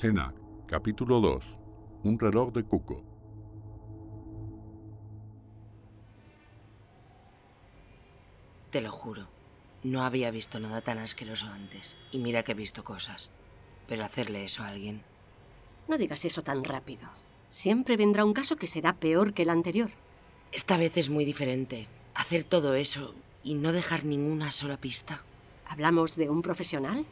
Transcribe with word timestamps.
Escena, 0.00 0.32
capítulo 0.66 1.20
2. 1.20 1.44
Un 2.04 2.18
reloj 2.18 2.54
de 2.54 2.64
cuco. 2.64 3.04
Te 8.70 8.80
lo 8.80 8.90
juro, 8.92 9.28
no 9.82 10.02
había 10.02 10.30
visto 10.30 10.58
nada 10.58 10.80
tan 10.80 10.96
asqueroso 10.96 11.48
antes. 11.48 11.98
Y 12.12 12.18
mira 12.18 12.44
que 12.44 12.52
he 12.52 12.54
visto 12.54 12.82
cosas. 12.82 13.30
Pero 13.88 14.02
hacerle 14.02 14.42
eso 14.42 14.62
a 14.62 14.68
alguien... 14.68 15.02
No 15.86 15.98
digas 15.98 16.24
eso 16.24 16.40
tan 16.40 16.64
rápido. 16.64 17.06
Siempre 17.50 17.98
vendrá 17.98 18.24
un 18.24 18.32
caso 18.32 18.56
que 18.56 18.68
será 18.68 18.94
peor 18.94 19.34
que 19.34 19.42
el 19.42 19.50
anterior. 19.50 19.90
Esta 20.50 20.78
vez 20.78 20.96
es 20.96 21.10
muy 21.10 21.26
diferente. 21.26 21.88
Hacer 22.14 22.44
todo 22.44 22.72
eso 22.74 23.14
y 23.44 23.52
no 23.52 23.70
dejar 23.70 24.06
ninguna 24.06 24.50
sola 24.50 24.78
pista. 24.78 25.20
¿Hablamos 25.66 26.16
de 26.16 26.30
un 26.30 26.40
profesional? 26.40 27.04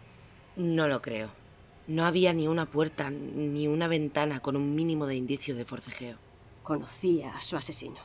No 0.56 0.88
lo 0.88 1.02
creo. 1.02 1.28
No 1.88 2.04
había 2.04 2.34
ni 2.34 2.46
una 2.46 2.66
puerta 2.66 3.08
ni 3.08 3.66
una 3.66 3.88
ventana 3.88 4.40
con 4.40 4.56
un 4.56 4.74
mínimo 4.74 5.06
de 5.06 5.16
indicio 5.16 5.56
de 5.56 5.64
forcejeo. 5.64 6.18
Conocía 6.62 7.34
a 7.34 7.40
su 7.40 7.56
asesino. 7.56 7.96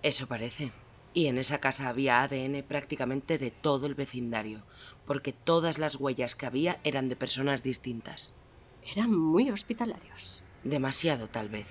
Eso 0.00 0.28
parece. 0.28 0.70
Y 1.12 1.26
en 1.26 1.38
esa 1.38 1.58
casa 1.58 1.88
había 1.88 2.22
ADN 2.22 2.62
prácticamente 2.62 3.38
de 3.38 3.50
todo 3.50 3.86
el 3.86 3.96
vecindario, 3.96 4.62
porque 5.06 5.32
todas 5.32 5.80
las 5.80 5.96
huellas 5.96 6.36
que 6.36 6.46
había 6.46 6.78
eran 6.84 7.08
de 7.08 7.16
personas 7.16 7.64
distintas. 7.64 8.32
Eran 8.94 9.12
muy 9.12 9.50
hospitalarios. 9.50 10.44
Demasiado, 10.62 11.26
tal 11.26 11.48
vez. 11.48 11.66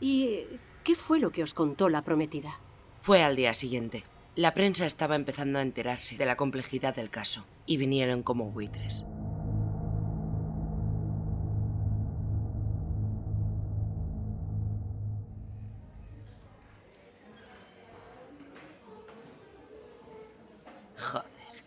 ¿Y 0.00 0.46
qué 0.82 0.94
fue 0.94 1.20
lo 1.20 1.30
que 1.30 1.42
os 1.42 1.52
contó 1.52 1.90
la 1.90 2.02
prometida? 2.02 2.58
Fue 3.02 3.22
al 3.22 3.36
día 3.36 3.52
siguiente. 3.52 4.02
La 4.34 4.54
prensa 4.54 4.86
estaba 4.86 5.14
empezando 5.14 5.58
a 5.58 5.62
enterarse 5.62 6.16
de 6.16 6.24
la 6.24 6.36
complejidad 6.36 6.96
del 6.96 7.10
caso, 7.10 7.44
y 7.66 7.76
vinieron 7.76 8.22
como 8.22 8.50
buitres. 8.50 9.04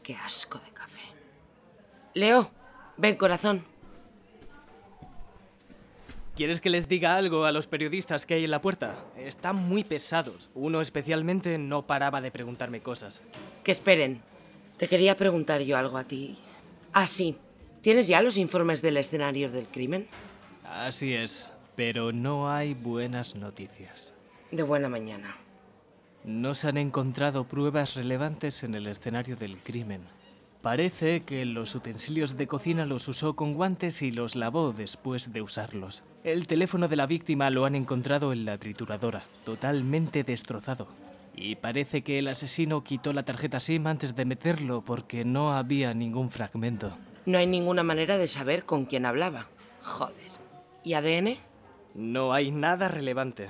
Qué 0.06 0.16
asco 0.16 0.60
de 0.60 0.70
café. 0.70 1.02
Leo, 2.14 2.52
ven 2.96 3.16
corazón. 3.16 3.66
¿Quieres 6.36 6.62
que 6.62 6.70
les 6.70 6.88
diga 6.88 7.16
algo 7.16 7.46
a 7.46 7.52
los 7.52 7.66
periodistas 7.66 8.26
que 8.26 8.36
hay 8.36 8.44
en 8.44 8.52
la 8.52 8.62
puerta? 8.62 9.04
Están 9.18 9.56
muy 9.56 9.84
pesados. 9.84 10.52
Uno 10.54 10.82
especialmente 10.82 11.58
no 11.58 11.88
paraba 11.88 12.22
de 12.22 12.30
preguntarme 12.30 12.82
cosas. 12.82 13.24
Que 13.64 13.72
esperen. 13.72 14.22
Te 14.78 14.88
quería 14.88 15.18
preguntar 15.18 15.62
yo 15.62 15.76
algo 15.76 15.98
a 15.98 16.04
ti. 16.04 16.38
Ah, 16.94 17.08
sí. 17.08 17.38
¿Tienes 17.82 18.08
ya 18.08 18.22
los 18.22 18.38
informes 18.38 18.84
del 18.84 18.98
escenario 18.98 19.50
del 19.50 19.68
crimen? 19.68 20.08
Así 20.64 21.14
es, 21.14 21.52
pero 21.76 22.12
no 22.12 22.52
hay 22.52 22.76
buenas 22.76 23.36
noticias. 23.36 24.14
De 24.52 24.62
buena 24.62 24.90
mañana. 24.90 25.38
No 26.26 26.56
se 26.56 26.68
han 26.68 26.78
encontrado 26.78 27.44
pruebas 27.44 27.94
relevantes 27.94 28.64
en 28.64 28.74
el 28.74 28.88
escenario 28.88 29.36
del 29.36 29.58
crimen. 29.58 30.02
Parece 30.64 31.22
que 31.22 31.46
los 31.46 31.76
utensilios 31.76 32.36
de 32.36 32.48
cocina 32.48 32.88
los 32.88 33.08
usó 33.08 33.36
con 33.36 33.54
guantes 33.54 34.02
y 34.02 34.10
los 34.10 34.36
lavó 34.36 34.74
después 34.74 35.32
de 35.32 35.44
usarlos. 35.44 36.02
El 36.24 36.48
teléfono 36.48 36.88
de 36.88 36.96
la 36.96 37.06
víctima 37.06 37.52
lo 37.52 37.66
han 37.66 37.76
encontrado 37.76 38.34
en 38.34 38.44
la 38.44 38.58
trituradora, 38.58 39.26
totalmente 39.44 40.24
destrozado. 40.24 40.88
Y 41.36 41.58
parece 41.58 42.02
que 42.02 42.18
el 42.18 42.28
asesino 42.28 42.84
quitó 42.84 43.14
la 43.14 43.22
tarjeta 43.22 43.60
SIM 43.60 43.86
antes 43.86 44.16
de 44.16 44.26
meterlo 44.26 44.84
porque 44.84 45.26
no 45.26 45.54
había 45.54 45.94
ningún 45.94 46.32
fragmento. 46.32 46.98
No 47.28 47.38
hay 47.38 47.46
ninguna 47.46 47.84
manera 47.84 48.18
de 48.18 48.28
saber 48.28 48.66
con 48.66 48.86
quién 48.86 49.06
hablaba. 49.06 49.46
Joder. 49.84 50.32
¿Y 50.84 50.94
ADN? 50.94 51.38
No 51.94 52.34
hay 52.34 52.50
nada 52.50 52.88
relevante. 52.88 53.50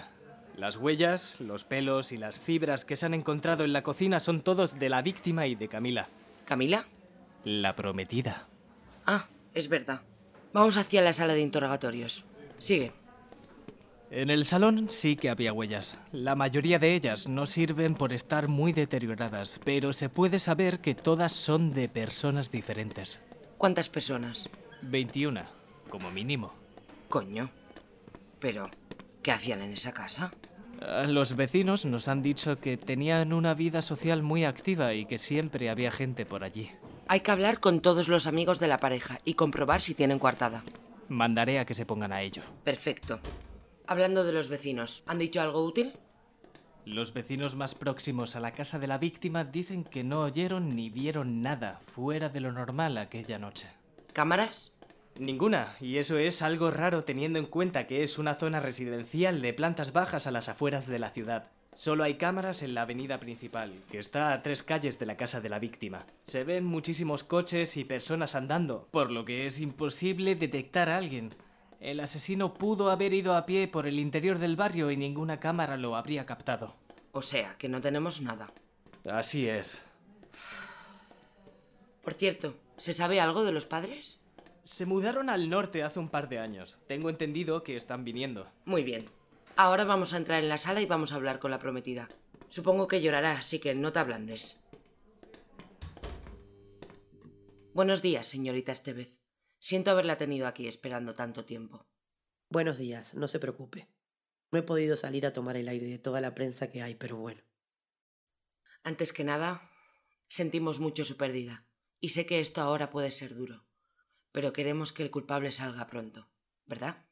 Las 0.58 0.78
huellas, 0.78 1.42
los 1.42 1.66
pelos 1.66 2.14
y 2.14 2.18
las 2.18 2.40
fibras 2.40 2.86
que 2.86 2.96
se 2.96 3.06
han 3.06 3.14
encontrado 3.14 3.66
en 3.66 3.74
la 3.74 3.84
cocina 3.84 4.22
son 4.22 4.42
todos 4.42 4.80
de 4.80 4.90
la 4.90 5.02
víctima 5.02 5.48
y 5.48 5.56
de 5.56 5.68
Camila. 5.68 6.08
¿Camila? 6.46 6.86
La 7.44 7.76
prometida. 7.76 8.48
Ah, 9.06 9.28
es 9.54 9.68
verdad. 9.68 10.02
Vamos 10.54 10.78
hacia 10.78 11.02
la 11.02 11.12
sala 11.12 11.34
de 11.34 11.42
interrogatorios. 11.42 12.24
Sigue. 12.58 12.94
En 14.12 14.30
el 14.30 14.46
salón 14.46 14.88
sí 14.88 15.18
que 15.18 15.30
había 15.30 15.52
huellas. 15.52 15.98
La 16.14 16.36
mayoría 16.36 16.80
de 16.80 16.96
ellas 16.96 17.28
no 17.28 17.48
sirven 17.48 17.96
por 17.96 18.14
estar 18.14 18.48
muy 18.48 18.72
deterioradas, 18.72 19.60
pero 19.66 19.92
se 19.92 20.08
puede 20.08 20.40
saber 20.40 20.80
que 20.80 20.96
todas 20.96 21.34
son 21.34 21.74
de 21.74 21.90
personas 21.90 22.50
diferentes. 22.50 23.20
¿Cuántas 23.58 23.90
personas? 23.90 24.50
21, 24.84 25.44
como 25.90 26.12
mínimo. 26.12 26.54
Coño. 27.10 27.50
Pero, 28.40 28.64
¿qué 29.26 29.32
hacían 29.32 29.64
en 29.64 29.74
esa 29.74 29.92
casa? 29.92 30.32
Ah, 30.80 31.06
Los 31.08 31.36
vecinos 31.36 31.84
nos 31.88 32.08
han 32.08 32.22
dicho 32.22 32.60
que 32.60 32.78
tenían 32.78 33.34
una 33.34 33.56
vida 33.56 33.82
social 33.82 34.22
muy 34.22 34.46
activa 34.46 34.94
y 34.94 35.08
que 35.08 35.18
siempre 35.18 35.72
había 35.72 35.90
gente 35.90 36.28
por 36.28 36.44
allí. 36.44 36.70
Hay 37.08 37.22
que 37.22 37.32
hablar 37.32 37.60
con 37.60 37.82
todos 37.82 38.08
los 38.08 38.28
amigos 38.28 38.60
de 38.60 38.68
la 38.68 38.78
pareja 38.78 39.22
y 39.26 39.34
comprobar 39.34 39.82
si 39.82 39.96
tienen 39.96 40.20
coartada. 40.20 40.64
Mandaré 41.10 41.58
a 41.58 41.66
que 41.66 41.74
se 41.74 41.88
pongan 41.88 42.14
a 42.14 42.22
ello. 42.22 42.44
Perfecto. 42.64 43.20
Hablando 43.88 44.24
de 44.26 44.32
los 44.32 44.48
vecinos, 44.48 45.02
¿han 45.08 45.18
dicho 45.18 45.42
algo 45.42 45.64
útil? 45.64 45.94
Los 46.86 47.12
vecinos 47.12 47.56
más 47.56 47.74
próximos 47.74 48.36
a 48.36 48.40
la 48.40 48.52
casa 48.52 48.78
de 48.78 48.86
la 48.86 49.00
víctima 49.00 49.44
dicen 49.44 49.84
que 49.84 50.04
no 50.04 50.22
oyeron 50.22 50.76
ni 50.76 50.92
vieron 50.92 51.42
nada 51.42 51.82
fuera 51.96 52.30
de 52.30 52.42
lo 52.42 52.52
normal 52.52 53.00
aquella 53.00 53.40
noche. 53.40 53.70
¿Cámaras? 54.14 54.75
Ninguna, 55.18 55.78
y 55.80 55.98
eso 55.98 56.18
es 56.18 56.42
algo 56.42 56.72
raro 56.72 57.06
teniendo 57.06 57.40
en 57.40 57.46
cuenta 57.46 57.88
que 57.88 58.04
es 58.04 58.18
una 58.18 58.36
zona 58.36 58.60
residencial 58.60 59.42
de 59.42 59.54
plantas 59.54 59.94
bajas 59.94 60.28
a 60.28 60.32
las 60.32 60.50
afueras 60.50 60.88
de 60.88 61.00
la 61.00 61.10
ciudad. 61.10 61.52
Solo 61.74 62.04
hay 62.04 62.16
cámaras 62.16 62.64
en 62.64 62.74
la 62.74 62.82
avenida 62.82 63.20
principal, 63.20 63.74
que 63.90 64.00
está 64.00 64.34
a 64.34 64.44
tres 64.44 64.64
calles 64.64 65.00
de 65.00 65.06
la 65.06 65.16
casa 65.16 65.40
de 65.40 65.50
la 65.50 65.60
víctima. 65.60 66.06
Se 66.24 66.44
ven 66.44 66.66
muchísimos 66.66 67.24
coches 67.24 67.78
y 67.78 67.86
personas 67.86 68.36
andando, 68.36 68.88
por 68.92 69.10
lo 69.10 69.24
que 69.24 69.46
es 69.46 69.62
imposible 69.62 70.36
detectar 70.36 70.90
a 70.90 70.98
alguien. 70.98 71.34
El 71.80 72.02
asesino 72.02 72.54
pudo 72.54 72.90
haber 72.92 73.14
ido 73.14 73.36
a 73.36 73.46
pie 73.46 73.68
por 73.68 73.88
el 73.88 74.00
interior 74.00 74.40
del 74.40 74.56
barrio 74.56 74.92
y 74.92 74.98
ninguna 74.98 75.40
cámara 75.40 75.78
lo 75.78 75.96
habría 75.96 76.26
captado. 76.26 76.76
O 77.14 77.22
sea, 77.22 77.56
que 77.58 77.70
no 77.70 77.80
tenemos 77.80 78.22
nada. 78.22 78.48
Así 79.10 79.48
es. 79.48 79.82
Por 82.04 82.14
cierto, 82.14 82.56
¿se 82.78 82.94
sabe 82.94 83.22
algo 83.22 83.44
de 83.44 83.52
los 83.52 83.66
padres? 83.66 84.20
Se 84.66 84.88
mudaron 84.88 85.30
al 85.30 85.48
norte 85.48 85.84
hace 85.84 86.00
un 86.00 86.10
par 86.10 86.28
de 86.28 86.40
años. 86.40 86.80
Tengo 86.88 87.12
entendido 87.12 87.62
que 87.62 87.78
están 87.78 88.04
viniendo. 88.04 88.52
Muy 88.66 88.84
bien. 88.84 89.08
Ahora 89.56 89.84
vamos 89.84 90.12
a 90.12 90.18
entrar 90.18 90.42
en 90.42 90.50
la 90.50 90.58
sala 90.58 90.82
y 90.82 90.88
vamos 90.88 91.12
a 91.12 91.16
hablar 91.16 91.38
con 91.38 91.52
la 91.52 91.60
prometida. 91.60 92.10
Supongo 92.50 92.88
que 92.88 93.00
llorará, 93.00 93.34
así 93.34 93.60
que 93.60 93.76
no 93.76 93.94
te 93.94 94.00
ablandes. 94.00 94.60
Buenos 97.76 98.02
días, 98.02 98.28
señorita 98.28 98.72
Estevez. 98.72 99.22
Siento 99.60 99.92
haberla 99.92 100.18
tenido 100.18 100.48
aquí 100.48 100.68
esperando 100.68 101.14
tanto 101.14 101.46
tiempo. 101.46 101.86
Buenos 102.50 102.80
días, 102.80 103.14
no 103.14 103.28
se 103.28 103.40
preocupe. 103.40 103.88
No 104.52 104.58
he 104.58 104.64
podido 104.64 104.98
salir 104.98 105.28
a 105.28 105.34
tomar 105.34 105.58
el 105.58 105.70
aire 105.70 105.86
de 105.86 106.00
toda 106.00 106.22
la 106.22 106.34
prensa 106.34 106.72
que 106.72 106.82
hay, 106.82 106.96
pero 106.96 107.18
bueno. 107.18 107.42
Antes 108.82 109.14
que 109.14 109.24
nada, 109.24 109.70
sentimos 110.28 110.80
mucho 110.80 111.06
su 111.06 111.18
pérdida. 111.18 111.68
Y 112.00 112.10
sé 112.10 112.26
que 112.26 112.40
esto 112.40 112.62
ahora 112.62 112.90
puede 112.90 113.12
ser 113.12 113.36
duro. 113.36 113.65
Pero 114.36 114.52
queremos 114.52 114.92
que 114.92 115.02
el 115.02 115.12
culpable 115.12 115.50
salga 115.50 115.88
pronto, 115.88 116.28
¿verdad? 116.66 117.06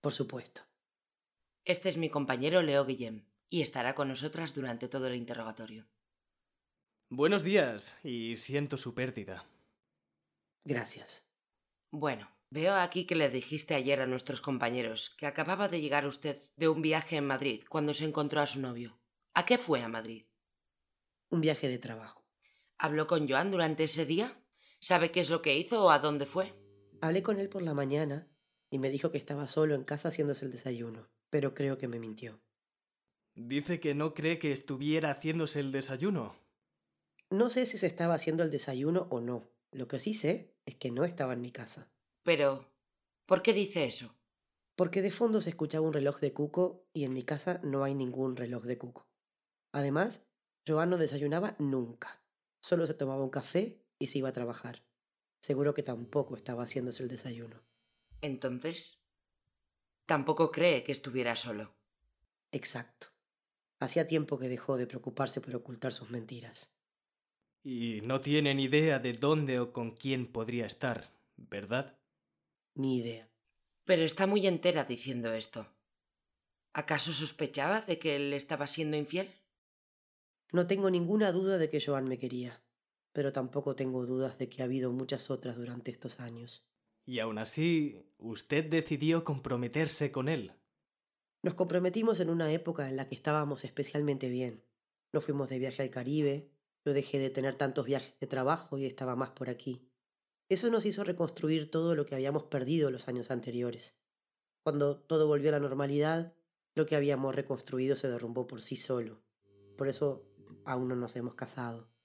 Por 0.00 0.12
supuesto. 0.12 0.62
Este 1.64 1.88
es 1.88 1.96
mi 1.96 2.10
compañero 2.10 2.62
Leo 2.62 2.84
Guillem, 2.84 3.24
y 3.48 3.62
estará 3.62 3.94
con 3.94 4.08
nosotras 4.08 4.52
durante 4.52 4.88
todo 4.88 5.06
el 5.06 5.14
interrogatorio. 5.14 5.86
Buenos 7.10 7.44
días, 7.44 8.00
y 8.02 8.38
siento 8.38 8.76
su 8.76 8.92
pérdida. 8.92 9.46
Gracias. 10.64 11.30
Bueno, 11.92 12.28
veo 12.50 12.74
aquí 12.74 13.06
que 13.06 13.14
le 13.14 13.30
dijiste 13.30 13.76
ayer 13.76 14.00
a 14.00 14.08
nuestros 14.08 14.40
compañeros 14.40 15.10
que 15.10 15.28
acababa 15.28 15.68
de 15.68 15.80
llegar 15.80 16.08
usted 16.08 16.42
de 16.56 16.68
un 16.68 16.82
viaje 16.82 17.18
en 17.18 17.26
Madrid 17.28 17.62
cuando 17.68 17.94
se 17.94 18.04
encontró 18.04 18.40
a 18.40 18.48
su 18.48 18.58
novio. 18.58 18.98
¿A 19.32 19.46
qué 19.46 19.58
fue 19.58 19.80
a 19.80 19.88
Madrid? 19.88 20.26
Un 21.28 21.40
viaje 21.40 21.68
de 21.68 21.78
trabajo. 21.78 22.26
¿Habló 22.78 23.06
con 23.06 23.28
Joan 23.28 23.52
durante 23.52 23.84
ese 23.84 24.06
día? 24.06 24.42
¿Sabe 24.86 25.10
qué 25.10 25.18
es 25.18 25.30
lo 25.30 25.42
que 25.42 25.58
hizo 25.58 25.82
o 25.82 25.90
a 25.90 25.98
dónde 25.98 26.26
fue? 26.26 26.54
Hablé 27.00 27.24
con 27.24 27.40
él 27.40 27.48
por 27.48 27.60
la 27.60 27.74
mañana 27.74 28.30
y 28.70 28.78
me 28.78 28.88
dijo 28.88 29.10
que 29.10 29.18
estaba 29.18 29.48
solo 29.48 29.74
en 29.74 29.82
casa 29.82 30.10
haciéndose 30.10 30.44
el 30.44 30.52
desayuno, 30.52 31.08
pero 31.28 31.54
creo 31.54 31.76
que 31.76 31.88
me 31.88 31.98
mintió. 31.98 32.40
Dice 33.34 33.80
que 33.80 33.96
no 33.96 34.14
cree 34.14 34.38
que 34.38 34.52
estuviera 34.52 35.10
haciéndose 35.10 35.58
el 35.58 35.72
desayuno. 35.72 36.36
No 37.30 37.50
sé 37.50 37.66
si 37.66 37.78
se 37.78 37.88
estaba 37.88 38.14
haciendo 38.14 38.44
el 38.44 38.52
desayuno 38.52 39.08
o 39.10 39.20
no. 39.20 39.50
Lo 39.72 39.88
que 39.88 39.98
sí 39.98 40.14
sé 40.14 40.54
es 40.66 40.76
que 40.76 40.92
no 40.92 41.04
estaba 41.04 41.32
en 41.32 41.40
mi 41.40 41.50
casa. 41.50 41.90
Pero, 42.22 42.72
¿por 43.26 43.42
qué 43.42 43.52
dice 43.52 43.86
eso? 43.86 44.14
Porque 44.76 45.02
de 45.02 45.10
fondo 45.10 45.42
se 45.42 45.50
escuchaba 45.50 45.84
un 45.84 45.94
reloj 45.94 46.20
de 46.20 46.32
cuco 46.32 46.86
y 46.92 47.02
en 47.02 47.12
mi 47.12 47.24
casa 47.24 47.58
no 47.64 47.82
hay 47.82 47.94
ningún 47.96 48.36
reloj 48.36 48.62
de 48.62 48.78
cuco. 48.78 49.08
Además, 49.72 50.22
Joan 50.64 50.90
no 50.90 50.96
desayunaba 50.96 51.56
nunca. 51.58 52.22
Solo 52.62 52.86
se 52.86 52.94
tomaba 52.94 53.24
un 53.24 53.30
café 53.30 53.84
y 53.98 54.08
se 54.08 54.18
iba 54.18 54.28
a 54.28 54.32
trabajar. 54.32 54.82
Seguro 55.40 55.74
que 55.74 55.82
tampoco 55.82 56.36
estaba 56.36 56.64
haciéndose 56.64 57.02
el 57.02 57.08
desayuno. 57.08 57.62
Entonces, 58.20 59.00
tampoco 60.06 60.50
cree 60.50 60.82
que 60.84 60.92
estuviera 60.92 61.36
solo. 61.36 61.74
Exacto. 62.52 63.08
Hacía 63.78 64.06
tiempo 64.06 64.38
que 64.38 64.48
dejó 64.48 64.76
de 64.76 64.86
preocuparse 64.86 65.40
por 65.40 65.54
ocultar 65.54 65.92
sus 65.92 66.10
mentiras. 66.10 66.74
Y 67.62 68.00
no 68.02 68.20
tiene 68.20 68.54
ni 68.54 68.64
idea 68.64 68.98
de 68.98 69.12
dónde 69.12 69.60
o 69.60 69.72
con 69.72 69.90
quién 69.90 70.26
podría 70.32 70.66
estar, 70.66 71.12
¿verdad? 71.36 71.98
Ni 72.74 72.98
idea. 72.98 73.28
Pero 73.84 74.02
está 74.02 74.26
muy 74.26 74.46
entera 74.46 74.84
diciendo 74.84 75.32
esto. 75.32 75.66
¿Acaso 76.72 77.12
sospechaba 77.12 77.82
de 77.82 77.98
que 77.98 78.16
él 78.16 78.32
estaba 78.32 78.66
siendo 78.66 78.96
infiel? 78.96 79.30
No 80.52 80.66
tengo 80.66 80.90
ninguna 80.90 81.32
duda 81.32 81.58
de 81.58 81.68
que 81.68 81.80
Joan 81.80 82.08
me 82.08 82.18
quería, 82.18 82.62
pero 83.16 83.32
tampoco 83.32 83.74
tengo 83.74 84.04
dudas 84.04 84.36
de 84.36 84.50
que 84.50 84.60
ha 84.60 84.66
habido 84.66 84.92
muchas 84.92 85.30
otras 85.30 85.56
durante 85.56 85.90
estos 85.90 86.20
años. 86.20 86.68
Y 87.06 87.20
aún 87.20 87.38
así, 87.38 88.04
usted 88.18 88.68
decidió 88.68 89.24
comprometerse 89.24 90.12
con 90.12 90.28
él. 90.28 90.52
Nos 91.42 91.54
comprometimos 91.54 92.20
en 92.20 92.28
una 92.28 92.52
época 92.52 92.90
en 92.90 92.96
la 92.98 93.08
que 93.08 93.14
estábamos 93.14 93.64
especialmente 93.64 94.28
bien. 94.28 94.62
Nos 95.14 95.24
fuimos 95.24 95.48
de 95.48 95.58
viaje 95.58 95.82
al 95.82 95.88
Caribe, 95.88 96.50
yo 96.84 96.92
dejé 96.92 97.18
de 97.18 97.30
tener 97.30 97.56
tantos 97.56 97.86
viajes 97.86 98.20
de 98.20 98.26
trabajo 98.26 98.76
y 98.76 98.84
estaba 98.84 99.16
más 99.16 99.30
por 99.30 99.48
aquí. 99.48 99.88
Eso 100.50 100.70
nos 100.70 100.84
hizo 100.84 101.02
reconstruir 101.02 101.70
todo 101.70 101.94
lo 101.94 102.04
que 102.04 102.16
habíamos 102.16 102.42
perdido 102.42 102.90
los 102.90 103.08
años 103.08 103.30
anteriores. 103.30 103.98
Cuando 104.62 104.98
todo 104.98 105.26
volvió 105.26 105.48
a 105.48 105.52
la 105.52 105.60
normalidad, 105.60 106.34
lo 106.74 106.84
que 106.84 106.96
habíamos 106.96 107.34
reconstruido 107.34 107.96
se 107.96 108.10
derrumbó 108.10 108.46
por 108.46 108.60
sí 108.60 108.76
solo. 108.76 109.22
Por 109.78 109.88
eso 109.88 110.22
aún 110.66 110.88
no 110.88 110.96
nos 110.96 111.16
hemos 111.16 111.34
casado. 111.34 111.95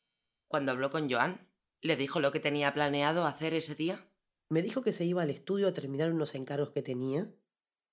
Cuando 0.51 0.73
habló 0.73 0.89
con 0.89 1.09
Joan, 1.09 1.47
¿le 1.79 1.95
dijo 1.95 2.19
lo 2.19 2.33
que 2.33 2.41
tenía 2.41 2.73
planeado 2.73 3.25
hacer 3.25 3.53
ese 3.53 3.73
día? 3.73 4.05
Me 4.49 4.61
dijo 4.61 4.81
que 4.81 4.91
se 4.91 5.05
iba 5.05 5.21
al 5.21 5.29
estudio 5.29 5.69
a 5.69 5.71
terminar 5.71 6.11
unos 6.11 6.35
encargos 6.35 6.71
que 6.71 6.81
tenía 6.81 7.33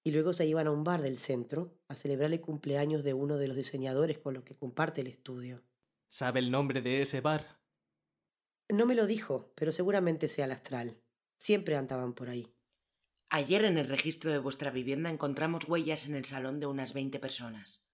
y 0.03 0.11
luego 0.11 0.33
se 0.33 0.45
iban 0.45 0.67
a 0.67 0.73
un 0.73 0.83
bar 0.83 1.01
del 1.01 1.19
centro 1.19 1.79
a 1.87 1.95
celebrar 1.95 2.33
el 2.33 2.41
cumpleaños 2.41 3.05
de 3.05 3.15
uno 3.15 3.37
de 3.37 3.47
los 3.47 3.57
diseñadores 3.57 4.19
con 4.19 4.35
los 4.35 4.43
que 4.43 4.57
comparte 4.57 5.03
el 5.03 5.07
estudio. 5.07 5.63
¿Sabe 6.09 6.41
el 6.41 6.51
nombre 6.51 6.83
de 6.83 7.01
ese 7.01 7.21
bar? 7.21 7.61
No 8.69 8.87
me 8.87 8.97
lo 8.97 9.07
dijo, 9.07 9.53
pero 9.55 9.71
seguramente 9.71 10.27
sea 10.27 10.47
el 10.47 10.53
astral. 10.53 11.01
Siempre 11.39 11.77
andaban 11.77 12.13
por 12.13 12.29
ahí. 12.29 12.53
Ayer 13.31 13.67
en 13.67 13.79
el 13.79 13.87
registro 13.87 14.33
de 14.33 14.39
vuestra 14.39 14.73
vivienda 14.73 15.11
encontramos 15.11 15.69
huellas 15.69 16.07
en 16.07 16.17
el 16.17 16.25
salón 16.25 16.59
de 16.59 16.67
unas 16.67 16.93
veinte 16.93 17.21
personas. 17.21 17.85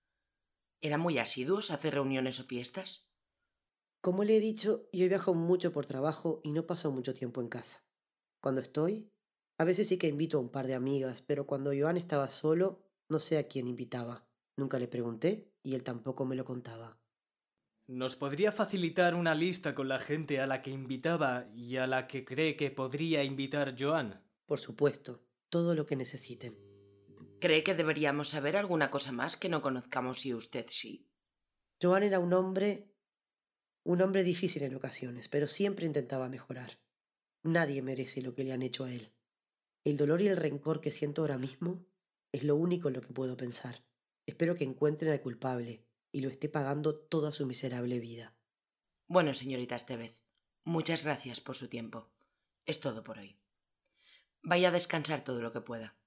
¿Eran 0.80 1.00
muy 1.00 1.18
asiduos 1.18 1.70
a 1.70 1.74
hacer 1.74 1.92
reuniones 1.92 2.40
o 2.40 2.44
fiestas? 2.44 3.10
Como 4.04 4.22
le 4.22 4.36
he 4.36 4.40
dicho, 4.40 4.86
yo 4.92 5.08
viajo 5.08 5.32
mucho 5.32 5.72
por 5.72 5.86
trabajo 5.86 6.42
y 6.44 6.52
no 6.52 6.66
paso 6.66 6.92
mucho 6.92 7.14
tiempo 7.14 7.40
en 7.40 7.48
casa. 7.48 7.86
Cuando 8.38 8.60
estoy, 8.60 9.10
a 9.56 9.64
veces 9.64 9.88
sí 9.88 9.96
que 9.96 10.08
invito 10.08 10.36
a 10.36 10.42
un 10.42 10.50
par 10.50 10.66
de 10.66 10.74
amigas, 10.74 11.22
pero 11.22 11.46
cuando 11.46 11.72
Joan 11.74 11.96
estaba 11.96 12.28
solo, 12.28 12.84
no 13.08 13.18
sé 13.18 13.38
a 13.38 13.48
quién 13.48 13.66
invitaba. 13.66 14.28
Nunca 14.58 14.78
le 14.78 14.88
pregunté 14.88 15.54
y 15.62 15.74
él 15.74 15.84
tampoco 15.84 16.26
me 16.26 16.36
lo 16.36 16.44
contaba. 16.44 16.98
¿Nos 17.86 18.14
podría 18.14 18.52
facilitar 18.52 19.14
una 19.14 19.34
lista 19.34 19.74
con 19.74 19.88
la 19.88 20.00
gente 20.00 20.38
a 20.38 20.46
la 20.46 20.60
que 20.60 20.70
invitaba 20.70 21.46
y 21.54 21.78
a 21.78 21.86
la 21.86 22.06
que 22.06 22.26
cree 22.26 22.56
que 22.56 22.70
podría 22.70 23.24
invitar 23.24 23.74
Joan? 23.78 24.22
Por 24.44 24.60
supuesto, 24.60 25.24
todo 25.48 25.74
lo 25.74 25.86
que 25.86 25.96
necesiten. 25.96 26.58
¿Cree 27.40 27.64
que 27.64 27.74
deberíamos 27.74 28.28
saber 28.28 28.58
alguna 28.58 28.90
cosa 28.90 29.12
más 29.12 29.38
que 29.38 29.48
no 29.48 29.62
conozcamos 29.62 30.26
y 30.26 30.34
usted 30.34 30.66
sí? 30.68 31.08
Joan 31.80 32.02
era 32.02 32.18
un 32.18 32.34
hombre... 32.34 32.93
un 33.84 34.00
hombre 34.00 34.24
difícil 34.24 34.62
en 34.62 34.74
ocasiones, 34.74 35.28
pero 35.28 35.46
siempre 35.46 35.86
intentaba 35.86 36.28
mejorar. 36.28 36.80
Nadie 37.42 37.82
merece 37.82 38.22
lo 38.22 38.34
que 38.34 38.42
le 38.42 38.52
han 38.52 38.62
hecho 38.62 38.84
a 38.84 38.92
él. 38.92 39.12
El 39.84 39.98
dolor 39.98 40.22
y 40.22 40.28
el 40.28 40.38
rencor 40.38 40.80
que 40.80 40.90
siento 40.90 41.20
ahora 41.20 41.36
mismo 41.36 41.84
es 42.32 42.42
lo 42.42 42.56
único 42.56 42.88
en 42.88 42.94
lo 42.94 43.02
que 43.02 43.12
puedo 43.12 43.36
pensar. 43.36 43.84
Espero 44.26 44.54
que 44.54 44.64
encuentren 44.64 45.12
al 45.12 45.20
culpable 45.20 45.84
y 46.10 46.22
lo 46.22 46.30
esté 46.30 46.48
pagando 46.48 46.96
toda 46.96 47.32
su 47.32 47.44
miserable 47.44 48.00
vida. 48.00 48.34
Bueno, 49.06 49.34
señorita 49.34 49.76
Estevez, 49.76 50.18
muchas 50.64 51.04
gracias 51.04 51.42
por 51.42 51.56
su 51.56 51.68
tiempo. 51.68 52.10
Es 52.64 52.80
todo 52.80 53.04
por 53.04 53.18
hoy. 53.18 53.36
Vaya 54.42 54.68
a 54.68 54.72
descansar 54.72 55.22
todo 55.22 55.42
lo 55.42 55.52
que 55.52 55.60
pueda. 55.60 55.98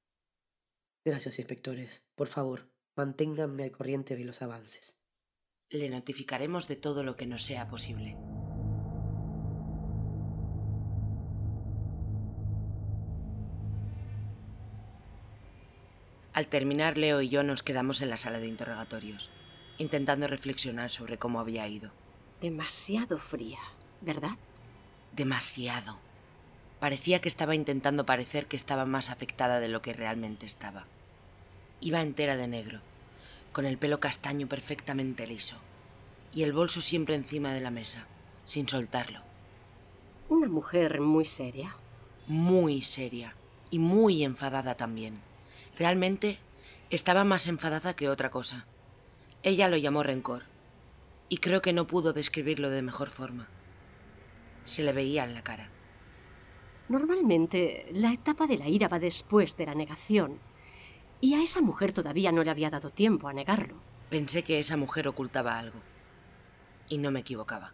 Gracias, 1.05 1.37
inspectores. 1.37 2.07
Por 2.15 2.27
favor, 2.27 2.71
manténganme 2.95 3.63
al 3.63 3.71
corriente 3.71 4.15
de 4.15 4.25
los 4.25 4.41
avances. 4.41 4.97
Le 5.69 5.89
notificaremos 5.89 6.69
de 6.69 6.77
todo 6.77 7.03
lo 7.03 7.17
que 7.17 7.25
nos 7.25 7.43
sea 7.43 7.67
posible. 7.67 8.15
Al 16.31 16.47
terminar, 16.47 16.97
Leo 16.97 17.21
y 17.21 17.27
yo 17.27 17.43
nos 17.43 17.63
quedamos 17.63 17.99
en 17.99 18.09
la 18.09 18.15
sala 18.15 18.39
de 18.39 18.47
interrogatorios, 18.47 19.29
intentando 19.77 20.27
reflexionar 20.27 20.89
sobre 20.89 21.17
cómo 21.17 21.41
había 21.41 21.67
ido. 21.67 21.91
Demasiado 22.39 23.17
fría, 23.17 23.59
¿verdad? 23.99 24.37
Demasiado. 25.11 25.97
Parecía 26.79 27.19
que 27.19 27.27
estaba 27.27 27.55
intentando 27.55 28.05
parecer 28.05 28.45
que 28.45 28.55
estaba 28.55 28.85
más 28.85 29.09
afectada 29.09 29.59
de 29.59 29.67
lo 29.67 29.81
que 29.81 29.91
realmente 29.91 30.45
estaba. 30.45 30.85
Iba 31.81 32.01
entera 32.01 32.37
de 32.37 32.47
negro, 32.47 32.79
con 33.57 33.65
el 33.65 33.79
pelo 33.79 33.99
castaño 33.99 34.45
perfectamente 34.45 35.25
liso, 35.25 35.55
y 36.31 36.43
el 36.43 36.53
bolso 36.53 36.79
siempre 36.79 37.15
encima 37.15 37.55
de 37.55 37.59
la 37.59 37.71
mesa, 37.71 38.05
sin 38.45 38.69
soltarlo. 38.69 39.21
Una 40.29 40.47
mujer 40.47 41.01
muy 41.01 41.25
seria. 41.25 41.73
Muy 42.27 42.83
seria, 42.83 43.33
y 43.71 43.79
muy 43.79 44.23
enfadada 44.23 44.75
también. 44.75 45.21
Realmente 45.75 46.37
estaba 46.91 47.23
más 47.23 47.47
enfadada 47.47 47.95
que 47.95 48.09
otra 48.09 48.29
cosa. 48.29 48.67
Ella 49.41 49.69
lo 49.69 49.77
llamó 49.77 50.03
rencor, 50.03 50.43
y 51.27 51.39
creo 51.39 51.63
que 51.63 51.73
no 51.73 51.87
pudo 51.87 52.13
describirlo 52.13 52.69
de 52.69 52.83
mejor 52.83 53.09
forma. 53.09 53.47
Se 54.65 54.83
le 54.83 54.93
veía 54.93 55.23
en 55.23 55.33
la 55.33 55.41
cara. 55.41 55.71
Normalmente 56.89 57.87
la 57.91 58.13
etapa 58.13 58.45
de 58.45 58.59
la 58.59 58.67
ira 58.67 58.87
va 58.87 58.99
después 58.99 59.57
de 59.57 59.65
la 59.65 59.73
negación, 59.73 60.37
y 61.19 61.33
a 61.33 61.43
esa 61.43 61.61
mujer 61.61 61.93
todavía 61.93 62.31
no 62.31 62.43
le 62.43 62.51
había 62.51 62.69
dado 62.69 62.89
tiempo 62.89 63.27
a 63.27 63.33
negarlo. 63.33 63.75
Pensé 64.09 64.43
que 64.43 64.59
esa 64.59 64.77
mujer 64.77 65.07
ocultaba 65.07 65.57
algo, 65.57 65.79
y 66.87 66.97
no 66.97 67.11
me 67.11 67.19
equivocaba. 67.19 67.73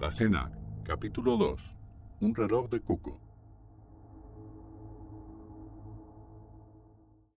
La 0.00 0.10
cena, 0.10 0.50
capítulo 0.84 1.36
2. 1.36 1.60
Un 2.20 2.34
reloj 2.34 2.68
de 2.68 2.80
cuco. 2.80 3.20